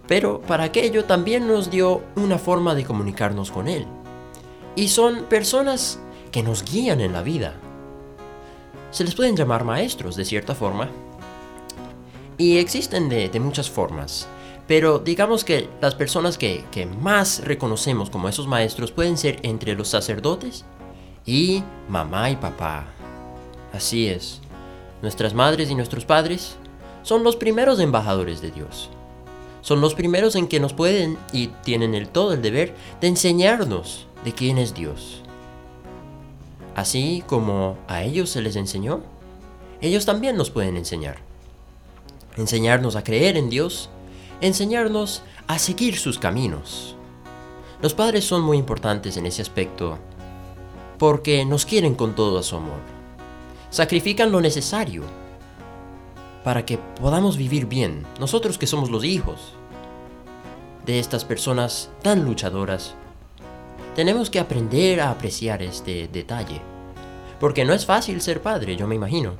Pero 0.07 0.41
para 0.41 0.63
aquello 0.63 1.05
también 1.05 1.47
nos 1.47 1.69
dio 1.69 2.01
una 2.15 2.37
forma 2.37 2.75
de 2.75 2.85
comunicarnos 2.85 3.51
con 3.51 3.67
Él. 3.67 3.85
Y 4.75 4.87
son 4.87 5.23
personas 5.23 5.99
que 6.31 6.43
nos 6.43 6.63
guían 6.63 7.01
en 7.01 7.13
la 7.13 7.21
vida. 7.21 7.53
Se 8.91 9.03
les 9.03 9.15
pueden 9.15 9.35
llamar 9.35 9.63
maestros 9.63 10.15
de 10.15 10.25
cierta 10.25 10.55
forma. 10.55 10.89
Y 12.37 12.57
existen 12.57 13.09
de, 13.09 13.39
muchas 13.39 13.69
formas. 13.69 14.27
Pero 14.67 14.99
digamos 14.99 15.43
que 15.43 15.69
las 15.81 15.95
personas 15.95 16.37
que 16.37 16.89
más 17.01 17.43
reconocemos 17.43 18.09
como 18.09 18.29
esos 18.29 18.47
maestros 18.47 18.91
pueden 18.91 19.17
ser 19.17 19.39
entre 19.43 19.75
los 19.75 19.87
sacerdotes 19.87 20.65
y 21.27 21.63
mamá 21.89 22.31
y 22.31 22.37
papá. 22.37 22.85
Así 23.73 24.07
es. 24.07 24.41
Nuestras 25.01 25.33
madres 25.35 25.69
y 25.69 25.75
nuestros 25.75 26.05
padres 26.05 26.55
son 27.03 27.23
los 27.23 27.35
primeros 27.35 27.79
embajadores 27.79 28.41
de 28.41 28.51
Dios. 28.51 28.89
Son 29.67 29.81
los 29.81 29.95
primeros 29.95 30.35
en 30.37 30.47
que 30.47 30.61
nos 30.61 30.71
pueden 30.71 31.17
y 31.33 31.47
tienen 31.47 31.93
el 31.93 32.07
todo 32.07 32.31
el 32.31 32.41
deber 32.41 32.73
de 33.01 33.09
enseñarnos 33.09 34.07
de 34.23 34.31
quién 34.31 34.57
es 34.57 34.73
Dios. 34.73 35.23
Así 36.73 37.21
como 37.27 37.77
a 37.89 38.01
ellos 38.01 38.29
se 38.29 38.41
les 38.41 38.55
enseñó, 38.55 39.01
ellos 39.81 40.05
también 40.05 40.37
nos 40.37 40.51
pueden 40.51 40.77
enseñar. 40.77 41.17
Enseñarnos 42.37 42.95
a 42.95 43.03
creer 43.03 43.35
en 43.35 43.49
Dios, 43.49 43.89
enseñarnos 44.39 45.21
a 45.47 45.59
seguir 45.59 45.97
sus 45.97 46.17
caminos. 46.17 46.95
Los 47.81 47.93
padres 47.93 48.23
son 48.23 48.43
muy 48.43 48.57
importantes 48.57 49.17
en 49.17 49.25
ese 49.25 49.41
aspecto 49.41 49.97
porque 50.97 51.43
nos 51.43 51.65
quieren 51.65 51.95
con 51.95 52.15
todo 52.15 52.41
su 52.41 52.55
amor. 52.55 52.79
Sacrifican 53.69 54.31
lo 54.31 54.39
necesario 54.39 55.03
para 56.47 56.65
que 56.65 56.77
podamos 56.77 57.35
vivir 57.35 57.65
bien, 57.65 58.07
nosotros 58.21 58.57
que 58.57 58.67
somos 58.67 58.89
los 58.89 59.03
hijos 59.03 59.51
de 60.85 60.97
estas 60.97 61.25
personas 61.25 61.89
tan 62.01 62.23
luchadoras. 62.23 62.95
Tenemos 63.97 64.29
que 64.29 64.39
aprender 64.39 65.01
a 65.01 65.11
apreciar 65.11 65.61
este 65.61 66.07
detalle, 66.07 66.61
porque 67.41 67.65
no 67.65 67.73
es 67.73 67.85
fácil 67.85 68.21
ser 68.21 68.41
padre, 68.41 68.77
yo 68.77 68.87
me 68.87 68.95
imagino. 68.95 69.33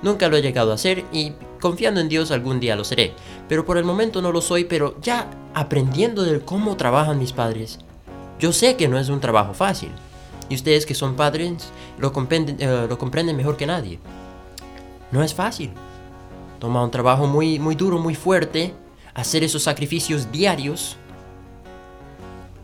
Nunca 0.00 0.28
lo 0.28 0.38
he 0.38 0.40
llegado 0.40 0.70
a 0.70 0.76
hacer 0.76 1.04
y 1.12 1.34
confiando 1.60 2.00
en 2.00 2.08
Dios 2.08 2.30
algún 2.30 2.58
día 2.58 2.74
lo 2.74 2.84
seré, 2.84 3.12
pero 3.46 3.66
por 3.66 3.76
el 3.76 3.84
momento 3.84 4.22
no 4.22 4.32
lo 4.32 4.40
soy, 4.40 4.64
pero 4.64 4.98
ya 5.02 5.28
aprendiendo 5.52 6.22
de 6.22 6.40
cómo 6.40 6.78
trabajan 6.78 7.18
mis 7.18 7.34
padres, 7.34 7.80
yo 8.40 8.54
sé 8.54 8.76
que 8.76 8.88
no 8.88 8.98
es 8.98 9.10
un 9.10 9.20
trabajo 9.20 9.52
fácil. 9.52 9.90
Y 10.48 10.54
ustedes 10.54 10.86
que 10.86 10.94
son 10.94 11.16
padres 11.16 11.68
lo 11.98 12.14
comprenden, 12.14 12.56
eh, 12.60 12.86
lo 12.88 12.96
comprenden 12.96 13.36
mejor 13.36 13.58
que 13.58 13.66
nadie. 13.66 13.98
No 15.12 15.22
es 15.22 15.34
fácil. 15.34 15.70
Toma 16.58 16.82
un 16.82 16.90
trabajo 16.90 17.26
muy, 17.26 17.58
muy 17.58 17.74
duro, 17.74 17.98
muy 17.98 18.14
fuerte, 18.14 18.74
hacer 19.14 19.44
esos 19.44 19.62
sacrificios 19.62 20.30
diarios 20.32 20.96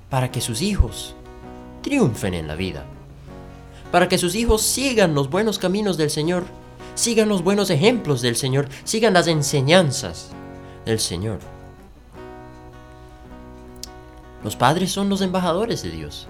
para 0.09 0.31
que 0.31 0.41
sus 0.41 0.63
hijos 0.63 1.15
triunfen 1.83 2.35
en 2.35 2.49
la 2.49 2.57
vida. 2.57 2.85
Para 3.93 4.09
que 4.09 4.19
sus 4.19 4.35
hijos 4.35 4.63
sigan 4.63 5.15
los 5.15 5.31
buenos 5.31 5.59
caminos 5.59 5.97
del 5.97 6.11
Señor, 6.11 6.45
sigan 6.95 7.29
los 7.29 7.43
buenos 7.43 7.71
ejemplos 7.71 8.21
del 8.21 8.37
Señor, 8.37 8.69
sigan 8.85 9.15
las 9.15 9.27
enseñanzas 9.27 10.31
del 10.85 11.01
Señor. 11.01 11.39
Los 14.43 14.57
padres 14.57 14.91
son 14.91 15.09
los 15.09 15.21
embajadores 15.21 15.83
de 15.83 15.91
Dios. 15.91 16.27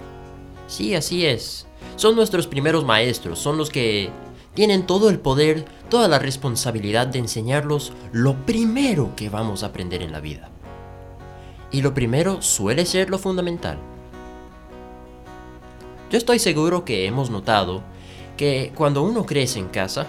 Sí, 0.67 0.95
así 0.95 1.25
es. 1.25 1.65
Son 1.95 2.15
nuestros 2.15 2.47
primeros 2.47 2.85
maestros, 2.85 3.39
son 3.39 3.57
los 3.57 3.69
que 3.69 4.09
tienen 4.53 4.85
todo 4.85 5.09
el 5.09 5.19
poder, 5.19 5.65
toda 5.89 6.07
la 6.07 6.19
responsabilidad 6.19 7.07
de 7.07 7.19
enseñarlos 7.19 7.93
lo 8.11 8.35
primero 8.45 9.15
que 9.15 9.29
vamos 9.29 9.63
a 9.63 9.67
aprender 9.67 10.01
en 10.01 10.11
la 10.11 10.19
vida. 10.19 10.49
Y 11.71 11.81
lo 11.81 11.93
primero 11.93 12.41
suele 12.41 12.85
ser 12.85 13.09
lo 13.09 13.17
fundamental. 13.17 13.77
Yo 16.09 16.17
estoy 16.17 16.39
seguro 16.39 16.83
que 16.83 17.05
hemos 17.05 17.29
notado 17.29 17.81
que 18.35 18.73
cuando 18.75 19.03
uno 19.03 19.25
crece 19.25 19.59
en 19.59 19.69
casa, 19.69 20.07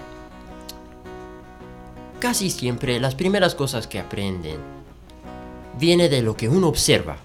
casi 2.18 2.50
siempre 2.50 2.98
las 2.98 3.14
primeras 3.14 3.54
cosas 3.54 3.86
que 3.86 4.00
aprenden 4.00 4.56
viene 5.78 6.08
de 6.08 6.22
lo 6.22 6.36
que 6.36 6.48
uno 6.48 6.66
observa. 6.66 7.16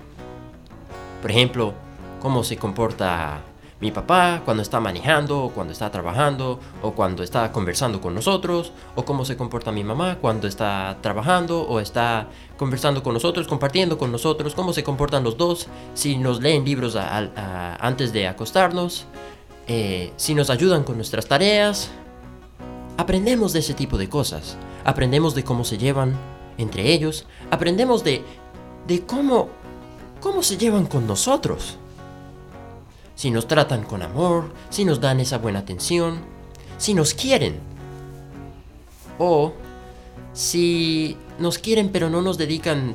Por 1.22 1.32
ejemplo, 1.32 1.74
cómo 2.22 2.44
se 2.44 2.58
comporta 2.58 3.42
mi 3.80 3.92
papá 3.92 4.42
cuando 4.44 4.64
está 4.64 4.80
manejando, 4.80 5.44
o 5.44 5.50
cuando 5.52 5.72
está 5.72 5.92
trabajando, 5.92 6.60
o 6.82 6.94
cuando 6.94 7.24
está 7.24 7.52
conversando 7.52 8.02
con 8.02 8.16
nosotros, 8.16 8.72
o 8.96 9.06
cómo 9.06 9.24
se 9.24 9.38
comporta 9.38 9.72
mi 9.72 9.84
mamá 9.84 10.18
cuando 10.20 10.48
está 10.48 10.98
trabajando, 11.02 11.62
o 11.62 11.80
está 11.80 12.28
conversando 12.58 13.04
con 13.04 13.14
nosotros, 13.14 13.48
compartiendo 13.48 13.98
con 13.98 14.12
nosotros, 14.12 14.56
cómo 14.56 14.74
se 14.74 14.84
comportan 14.84 15.24
los 15.24 15.38
dos, 15.38 15.68
si 15.94 16.18
nos 16.18 16.42
leen 16.42 16.66
libros 16.66 16.96
antes 16.96 18.14
de 18.14 18.28
acostarnos, 18.28 19.06
eh, 19.68 20.12
si 20.16 20.34
nos 20.34 20.50
ayudan 20.50 20.84
con 20.84 20.96
nuestras 20.96 21.28
tareas. 21.28 21.92
Aprendemos 22.98 23.54
de 23.54 23.60
ese 23.60 23.76
tipo 23.76 24.00
de 24.00 24.10
cosas, 24.10 24.58
aprendemos 24.84 25.36
de 25.36 25.44
cómo 25.44 25.64
se 25.64 25.78
llevan 25.78 26.18
entre 26.58 26.92
ellos, 26.92 27.28
aprendemos 27.52 28.04
de, 28.04 28.24
de 28.88 29.06
cómo, 29.06 29.50
cómo 30.20 30.42
se 30.42 30.58
llevan 30.58 30.88
con 30.88 31.06
nosotros 31.06 31.78
si 33.18 33.32
nos 33.32 33.48
tratan 33.48 33.84
con 33.84 34.04
amor, 34.04 34.54
si 34.70 34.86
nos 34.86 35.02
dan 35.02 35.20
esa 35.20 35.40
buena 35.40 35.60
atención, 35.60 36.20
si 36.78 36.94
nos 36.94 37.16
quieren. 37.16 37.56
O 39.18 39.54
si 40.34 41.18
nos 41.40 41.58
quieren 41.58 41.90
pero 41.90 42.12
no 42.12 42.22
nos 42.22 42.38
dedican 42.38 42.94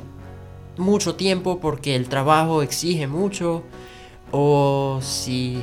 mucho 0.77 1.15
tiempo 1.15 1.59
porque 1.59 1.97
el 1.97 2.07
trabajo 2.07 2.61
exige 2.61 3.05
mucho. 3.05 3.63
O 4.31 4.99
si 5.01 5.61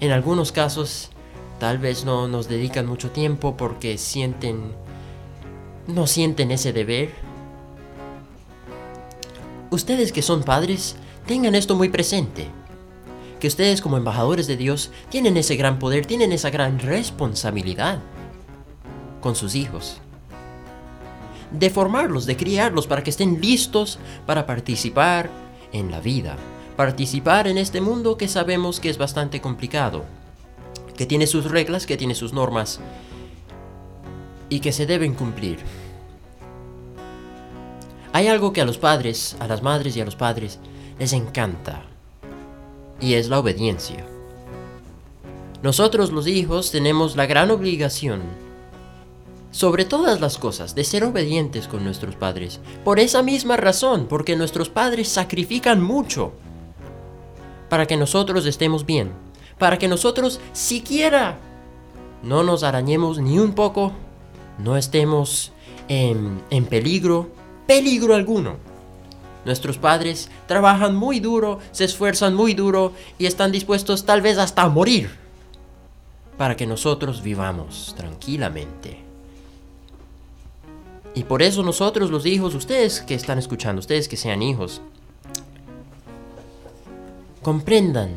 en 0.00 0.10
algunos 0.10 0.50
casos 0.50 1.10
tal 1.60 1.78
vez 1.78 2.04
no 2.04 2.26
nos 2.26 2.48
dedican 2.48 2.84
mucho 2.86 3.12
tiempo 3.12 3.56
porque 3.56 3.96
sienten 3.96 4.74
no 5.86 6.08
sienten 6.08 6.50
ese 6.50 6.72
deber. 6.72 7.12
Ustedes 9.70 10.10
que 10.10 10.20
son 10.20 10.42
padres, 10.42 10.96
tengan 11.26 11.54
esto 11.54 11.76
muy 11.76 11.88
presente 11.88 12.48
que 13.42 13.48
ustedes 13.48 13.82
como 13.82 13.96
embajadores 13.96 14.46
de 14.46 14.56
Dios 14.56 14.92
tienen 15.08 15.36
ese 15.36 15.56
gran 15.56 15.80
poder, 15.80 16.06
tienen 16.06 16.30
esa 16.30 16.48
gran 16.50 16.78
responsabilidad 16.78 17.98
con 19.20 19.34
sus 19.34 19.56
hijos. 19.56 19.96
De 21.50 21.68
formarlos, 21.68 22.24
de 22.24 22.36
criarlos 22.36 22.86
para 22.86 23.02
que 23.02 23.10
estén 23.10 23.40
listos 23.40 23.98
para 24.26 24.46
participar 24.46 25.28
en 25.72 25.90
la 25.90 25.98
vida, 25.98 26.36
participar 26.76 27.48
en 27.48 27.58
este 27.58 27.80
mundo 27.80 28.16
que 28.16 28.28
sabemos 28.28 28.78
que 28.78 28.90
es 28.90 28.96
bastante 28.96 29.40
complicado, 29.40 30.04
que 30.96 31.04
tiene 31.04 31.26
sus 31.26 31.50
reglas, 31.50 31.84
que 31.84 31.96
tiene 31.96 32.14
sus 32.14 32.32
normas 32.32 32.78
y 34.50 34.60
que 34.60 34.70
se 34.70 34.86
deben 34.86 35.14
cumplir. 35.14 35.58
Hay 38.12 38.28
algo 38.28 38.52
que 38.52 38.60
a 38.60 38.64
los 38.64 38.78
padres, 38.78 39.34
a 39.40 39.48
las 39.48 39.64
madres 39.64 39.96
y 39.96 40.00
a 40.00 40.04
los 40.04 40.14
padres 40.14 40.60
les 41.00 41.12
encanta 41.12 41.86
y 43.02 43.14
es 43.14 43.28
la 43.28 43.40
obediencia. 43.40 44.06
Nosotros 45.62 46.12
los 46.12 46.26
hijos 46.26 46.70
tenemos 46.70 47.16
la 47.16 47.26
gran 47.26 47.50
obligación, 47.50 48.22
sobre 49.50 49.84
todas 49.84 50.20
las 50.20 50.38
cosas, 50.38 50.74
de 50.74 50.84
ser 50.84 51.04
obedientes 51.04 51.68
con 51.68 51.84
nuestros 51.84 52.16
padres. 52.16 52.60
Por 52.84 52.98
esa 52.98 53.22
misma 53.22 53.56
razón, 53.58 54.06
porque 54.08 54.34
nuestros 54.34 54.70
padres 54.70 55.08
sacrifican 55.08 55.82
mucho 55.82 56.32
para 57.68 57.86
que 57.86 57.96
nosotros 57.96 58.46
estemos 58.46 58.86
bien, 58.86 59.12
para 59.58 59.78
que 59.78 59.88
nosotros 59.88 60.40
siquiera 60.52 61.38
no 62.22 62.42
nos 62.42 62.62
arañemos 62.62 63.18
ni 63.18 63.38
un 63.38 63.52
poco, 63.52 63.92
no 64.58 64.76
estemos 64.76 65.52
en, 65.88 66.40
en 66.50 66.64
peligro, 66.64 67.28
peligro 67.66 68.14
alguno. 68.14 68.71
Nuestros 69.44 69.78
padres 69.78 70.28
trabajan 70.46 70.94
muy 70.94 71.18
duro, 71.18 71.58
se 71.72 71.84
esfuerzan 71.84 72.34
muy 72.34 72.54
duro 72.54 72.92
y 73.18 73.26
están 73.26 73.50
dispuestos 73.50 74.04
tal 74.04 74.22
vez 74.22 74.38
hasta 74.38 74.62
a 74.62 74.68
morir 74.68 75.10
para 76.38 76.56
que 76.56 76.66
nosotros 76.66 77.22
vivamos 77.22 77.94
tranquilamente. 77.96 78.98
Y 81.14 81.24
por 81.24 81.42
eso 81.42 81.62
nosotros 81.62 82.10
los 82.10 82.24
hijos, 82.24 82.54
ustedes 82.54 83.00
que 83.00 83.14
están 83.14 83.38
escuchando, 83.38 83.80
ustedes 83.80 84.08
que 84.08 84.16
sean 84.16 84.42
hijos, 84.42 84.80
comprendan 87.42 88.14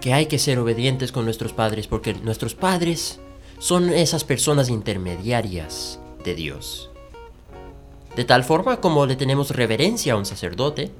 que 0.00 0.12
hay 0.12 0.26
que 0.26 0.38
ser 0.38 0.58
obedientes 0.58 1.10
con 1.10 1.24
nuestros 1.24 1.52
padres 1.52 1.86
porque 1.86 2.14
nuestros 2.14 2.54
padres 2.54 3.18
son 3.58 3.90
esas 3.90 4.24
personas 4.24 4.68
intermediarias 4.68 5.98
de 6.24 6.34
Dios 6.34 6.91
de 8.16 8.24
tal 8.24 8.44
forma 8.44 8.80
como 8.80 9.06
le 9.06 9.16
tenemos 9.16 9.50
reverencia 9.50 10.14
a 10.14 10.16
un 10.16 10.26
sacerdote, 10.26 10.90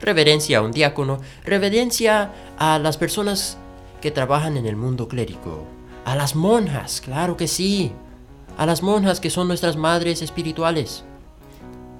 reverencia 0.00 0.58
a 0.58 0.62
un 0.62 0.72
diácono, 0.72 1.20
reverencia 1.44 2.32
a 2.58 2.78
las 2.78 2.96
personas 2.96 3.58
que 4.00 4.10
trabajan 4.10 4.56
en 4.56 4.66
el 4.66 4.76
mundo 4.76 5.08
clérico, 5.08 5.64
a 6.04 6.16
las 6.16 6.34
monjas, 6.34 7.00
claro 7.00 7.36
que 7.36 7.48
sí, 7.48 7.92
a 8.56 8.66
las 8.66 8.82
monjas 8.82 9.20
que 9.20 9.30
son 9.30 9.48
nuestras 9.48 9.76
madres 9.76 10.22
espirituales. 10.22 11.04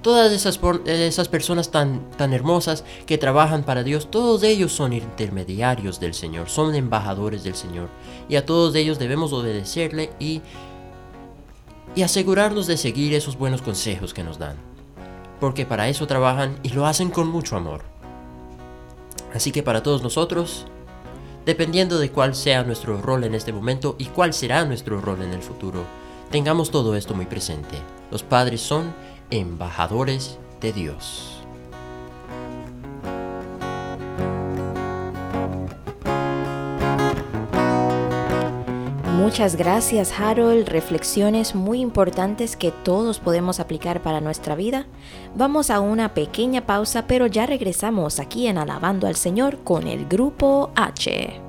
Todas 0.01 0.31
esas, 0.31 0.59
esas 0.85 1.27
personas 1.27 1.69
tan, 1.69 2.09
tan 2.11 2.31
hermosas 2.31 2.85
que 3.05 3.17
trabajan 3.17 3.63
para 3.63 3.83
Dios, 3.83 4.09
todos 4.09 4.43
ellos 4.43 4.71
son 4.71 4.93
intermediarios 4.93 5.99
del 5.99 6.13
Señor, 6.13 6.49
son 6.49 6.75
embajadores 6.75 7.43
del 7.43 7.55
Señor. 7.55 7.89
Y 8.29 8.37
a 8.37 8.45
todos 8.45 8.73
ellos 8.75 8.99
debemos 8.99 9.33
obedecerle 9.33 10.11
y 10.19 10.41
y 11.97 12.03
asegurarnos 12.03 12.67
de 12.67 12.77
seguir 12.77 13.15
esos 13.15 13.39
buenos 13.39 13.63
consejos 13.63 14.13
que 14.13 14.23
nos 14.23 14.37
dan, 14.37 14.55
porque 15.39 15.65
para 15.65 15.89
eso 15.89 16.05
trabajan 16.05 16.59
y 16.61 16.69
lo 16.69 16.85
hacen 16.85 17.09
con 17.09 17.27
mucho 17.27 17.57
amor. 17.57 17.81
Así 19.33 19.51
que 19.51 19.63
para 19.63 19.81
todos 19.81 20.03
nosotros, 20.03 20.67
dependiendo 21.43 21.97
de 21.97 22.11
cuál 22.11 22.35
sea 22.35 22.63
nuestro 22.63 23.01
rol 23.01 23.23
en 23.23 23.33
este 23.33 23.51
momento 23.51 23.95
y 23.97 24.05
cuál 24.05 24.35
será 24.35 24.63
nuestro 24.63 25.01
rol 25.01 25.23
en 25.23 25.33
el 25.33 25.41
futuro, 25.41 25.85
tengamos 26.29 26.69
todo 26.69 26.95
esto 26.95 27.15
muy 27.15 27.25
presente. 27.25 27.79
Los 28.11 28.21
padres 28.21 28.61
son 28.61 28.93
embajadores 29.31 30.37
de 30.61 30.73
Dios. 30.73 31.46
Muchas 39.27 39.57
gracias 39.57 40.17
Harold, 40.17 40.69
reflexiones 40.69 41.53
muy 41.53 41.81
importantes 41.81 42.55
que 42.55 42.71
todos 42.71 43.19
podemos 43.19 43.59
aplicar 43.59 44.01
para 44.01 44.21
nuestra 44.21 44.55
vida. 44.55 44.87
Vamos 45.35 45.69
a 45.69 45.81
una 45.81 46.13
pequeña 46.13 46.65
pausa, 46.65 47.07
pero 47.07 47.27
ya 47.27 47.45
regresamos 47.45 48.21
aquí 48.21 48.47
en 48.47 48.57
Alabando 48.57 49.05
al 49.05 49.17
Señor 49.17 49.65
con 49.65 49.85
el 49.85 50.05
grupo 50.07 50.71
H. 50.75 51.46